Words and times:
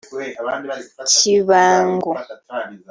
Kibangu 1.11 2.09